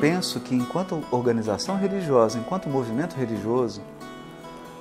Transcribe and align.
penso 0.00 0.40
que 0.40 0.54
enquanto 0.54 1.02
organização 1.10 1.76
religiosa, 1.76 2.38
enquanto 2.38 2.68
movimento 2.68 3.14
religioso, 3.14 3.80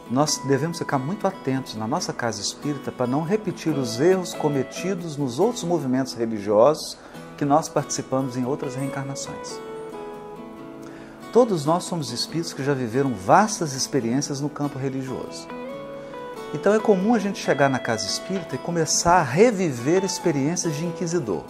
nós 0.10 0.38
devemos 0.48 0.78
ficar 0.78 1.00
muito 1.00 1.26
atentos 1.28 1.76
na 1.76 1.88
nossa 1.88 2.14
casa 2.14 2.40
espírita 2.40 2.92
para 2.92 3.08
não 3.08 3.24
repetir 3.24 3.74
os 3.78 4.00
erros 4.00 4.34
cometidos 4.34 5.18
nos 5.18 5.40
outros 5.40 5.64
movimentos 5.64 6.14
religiosos 6.14 6.98
que 7.38 7.46
nós 7.46 7.68
participamos 7.68 8.38
em 8.38 8.46
outras 8.46 8.76
reencarnações. 8.76 9.60
Todos 11.34 11.66
nós 11.66 11.84
somos 11.84 12.12
espíritos 12.12 12.54
que 12.54 12.64
já 12.64 12.74
viveram 12.74 13.14
vastas 13.14 13.74
experiências 13.74 14.40
no 14.40 14.50
campo 14.50 14.80
religioso. 14.80 15.48
Então 16.54 16.74
é 16.74 16.80
comum 16.80 17.14
a 17.14 17.20
gente 17.20 17.44
chegar 17.44 17.70
na 17.70 17.80
casa 17.80 18.06
espírita 18.06 18.56
e 18.56 18.60
começar 18.60 19.18
a 19.18 19.24
reviver 19.24 20.06
experiências 20.06 20.76
de 20.76 20.86
inquisidor. 20.86 21.44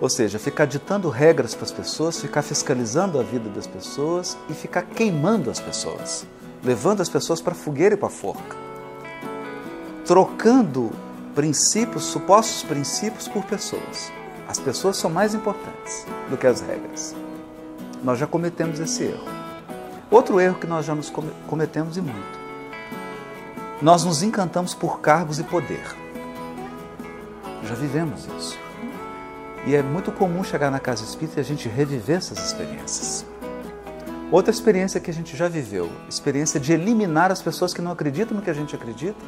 Ou 0.00 0.08
seja, 0.08 0.38
ficar 0.38 0.64
ditando 0.64 1.08
regras 1.08 1.54
para 1.54 1.64
as 1.64 1.72
pessoas, 1.72 2.20
ficar 2.20 2.42
fiscalizando 2.42 3.18
a 3.18 3.22
vida 3.22 3.48
das 3.50 3.66
pessoas 3.66 4.36
e 4.48 4.54
ficar 4.54 4.82
queimando 4.82 5.50
as 5.50 5.58
pessoas 5.58 6.26
levando 6.62 7.00
as 7.00 7.08
pessoas 7.08 7.40
para 7.40 7.52
a 7.52 7.56
fogueira 7.56 7.94
e 7.94 7.98
para 7.98 8.08
a 8.08 8.10
forca, 8.10 8.56
trocando 10.04 10.90
princípios, 11.34 12.04
supostos 12.04 12.62
princípios, 12.62 13.28
por 13.28 13.44
pessoas. 13.44 14.12
As 14.48 14.58
pessoas 14.58 14.96
são 14.96 15.10
mais 15.10 15.34
importantes 15.34 16.06
do 16.30 16.36
que 16.36 16.46
as 16.46 16.60
regras. 16.60 17.14
Nós 18.02 18.18
já 18.18 18.26
cometemos 18.26 18.80
esse 18.80 19.04
erro. 19.04 19.28
Outro 20.10 20.40
erro 20.40 20.58
que 20.58 20.66
nós 20.66 20.86
já 20.86 20.94
nos 20.94 21.12
cometemos 21.46 21.96
e 21.96 22.00
muito. 22.00 22.38
Nós 23.82 24.04
nos 24.04 24.22
encantamos 24.22 24.74
por 24.74 25.00
cargos 25.00 25.38
e 25.38 25.44
poder. 25.44 25.84
Já 27.64 27.74
vivemos 27.74 28.26
isso. 28.38 28.67
E 29.66 29.74
é 29.74 29.82
muito 29.82 30.12
comum 30.12 30.42
chegar 30.42 30.70
na 30.70 30.80
casa 30.80 31.04
espírita 31.04 31.38
e 31.38 31.42
a 31.42 31.44
gente 31.44 31.68
reviver 31.68 32.16
essas 32.16 32.38
experiências. 32.38 33.26
Outra 34.30 34.50
experiência 34.50 35.00
que 35.00 35.10
a 35.10 35.14
gente 35.14 35.36
já 35.36 35.48
viveu, 35.48 35.90
experiência 36.08 36.60
de 36.60 36.72
eliminar 36.72 37.32
as 37.32 37.40
pessoas 37.40 37.72
que 37.72 37.80
não 37.80 37.92
acreditam 37.92 38.36
no 38.36 38.42
que 38.42 38.50
a 38.50 38.54
gente 38.54 38.74
acredita 38.74 39.24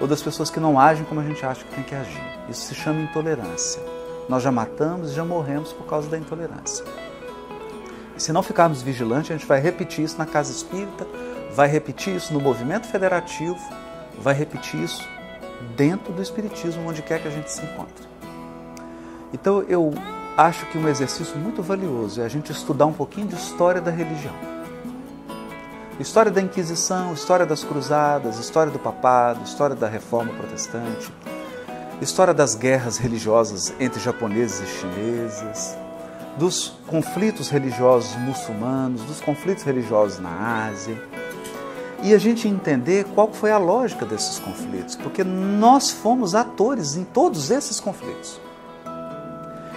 ou 0.00 0.06
das 0.08 0.20
pessoas 0.20 0.50
que 0.50 0.58
não 0.58 0.80
agem 0.80 1.04
como 1.04 1.20
a 1.20 1.24
gente 1.24 1.46
acha 1.46 1.64
que 1.64 1.74
tem 1.74 1.84
que 1.84 1.94
agir. 1.94 2.22
Isso 2.50 2.66
se 2.66 2.74
chama 2.74 3.00
intolerância. 3.00 3.80
Nós 4.28 4.42
já 4.42 4.50
matamos 4.50 5.12
e 5.12 5.14
já 5.14 5.24
morremos 5.24 5.72
por 5.72 5.86
causa 5.86 6.08
da 6.08 6.18
intolerância. 6.18 6.84
E 8.16 8.22
se 8.22 8.32
não 8.32 8.42
ficarmos 8.42 8.82
vigilantes, 8.82 9.30
a 9.30 9.34
gente 9.34 9.46
vai 9.46 9.60
repetir 9.60 10.04
isso 10.04 10.18
na 10.18 10.26
casa 10.26 10.50
espírita, 10.50 11.06
vai 11.54 11.68
repetir 11.68 12.16
isso 12.16 12.32
no 12.32 12.40
movimento 12.40 12.88
federativo, 12.88 13.58
vai 14.18 14.34
repetir 14.34 14.82
isso 14.82 15.08
dentro 15.76 16.12
do 16.12 16.20
espiritismo, 16.20 16.88
onde 16.88 17.02
quer 17.02 17.22
que 17.22 17.28
a 17.28 17.30
gente 17.30 17.50
se 17.50 17.62
encontre. 17.62 18.06
Então 19.32 19.62
eu 19.62 19.92
acho 20.36 20.66
que 20.66 20.78
um 20.78 20.88
exercício 20.88 21.36
muito 21.36 21.62
valioso 21.62 22.20
é 22.20 22.24
a 22.24 22.28
gente 22.28 22.52
estudar 22.52 22.86
um 22.86 22.92
pouquinho 22.92 23.26
de 23.26 23.34
história 23.34 23.80
da 23.80 23.90
religião. 23.90 24.34
História 25.98 26.30
da 26.30 26.40
Inquisição, 26.40 27.12
história 27.12 27.46
das 27.46 27.64
Cruzadas, 27.64 28.38
história 28.38 28.72
do 28.72 28.78
Papado, 28.78 29.42
história 29.44 29.76
da 29.76 29.88
Reforma 29.88 30.32
Protestante, 30.32 31.12
história 32.00 32.34
das 32.34 32.54
guerras 32.54 32.98
religiosas 32.98 33.72
entre 33.78 34.00
japoneses 34.00 34.60
e 34.60 34.80
chineses, 34.80 35.76
dos 36.36 36.74
conflitos 36.86 37.48
religiosos 37.48 38.16
muçulmanos, 38.16 39.02
dos 39.02 39.20
conflitos 39.20 39.64
religiosos 39.64 40.18
na 40.18 40.66
Ásia. 40.66 41.00
E 42.02 42.12
a 42.14 42.18
gente 42.18 42.48
entender 42.48 43.04
qual 43.14 43.30
foi 43.32 43.52
a 43.52 43.58
lógica 43.58 44.04
desses 44.04 44.40
conflitos, 44.40 44.96
porque 44.96 45.22
nós 45.22 45.90
fomos 45.90 46.34
atores 46.34 46.96
em 46.96 47.04
todos 47.04 47.50
esses 47.50 47.78
conflitos 47.78 48.40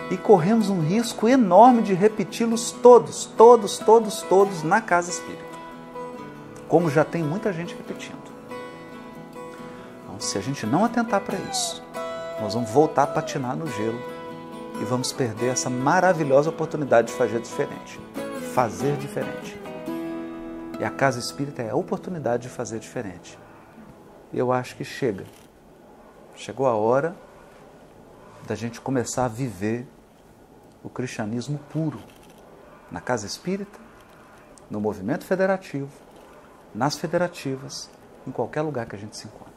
e 0.09 0.17
corremos 0.17 0.69
um 0.69 0.81
risco 0.81 1.27
enorme 1.27 1.81
de 1.81 1.93
repeti-los 1.93 2.71
todos, 2.71 3.25
todos, 3.25 3.77
todos, 3.77 4.21
todos 4.23 4.63
na 4.63 4.81
casa 4.81 5.09
espírita. 5.09 5.43
Como 6.67 6.89
já 6.89 7.03
tem 7.03 7.23
muita 7.23 7.51
gente 7.51 7.75
repetindo. 7.75 8.17
Então, 10.03 10.19
se 10.19 10.37
a 10.37 10.41
gente 10.41 10.65
não 10.65 10.85
atentar 10.85 11.21
para 11.21 11.37
isso, 11.37 11.83
nós 12.39 12.53
vamos 12.53 12.69
voltar 12.69 13.03
a 13.03 13.07
patinar 13.07 13.55
no 13.55 13.67
gelo 13.67 13.99
e 14.81 14.85
vamos 14.85 15.11
perder 15.11 15.47
essa 15.47 15.69
maravilhosa 15.69 16.49
oportunidade 16.49 17.07
de 17.07 17.13
fazer 17.13 17.39
diferente. 17.39 17.99
Fazer 18.53 18.95
diferente. 18.97 19.59
E 20.79 20.83
a 20.83 20.89
casa 20.89 21.19
espírita 21.19 21.61
é 21.61 21.69
a 21.69 21.75
oportunidade 21.75 22.43
de 22.43 22.49
fazer 22.49 22.79
diferente. 22.79 23.39
Eu 24.33 24.51
acho 24.51 24.75
que 24.75 24.83
chega. 24.83 25.23
Chegou 26.35 26.67
a 26.67 26.75
hora 26.75 27.15
da 28.45 28.55
gente 28.55 28.79
começar 28.79 29.25
a 29.25 29.29
viver 29.29 29.87
o 30.83 30.89
cristianismo 30.89 31.57
puro 31.69 31.99
na 32.91 33.01
casa 33.01 33.25
espírita, 33.25 33.79
no 34.69 34.79
movimento 34.79 35.25
federativo, 35.25 35.91
nas 36.73 36.97
federativas, 36.97 37.89
em 38.27 38.31
qualquer 38.31 38.61
lugar 38.61 38.85
que 38.85 38.95
a 38.95 38.99
gente 38.99 39.17
se 39.17 39.27
encontre. 39.27 39.54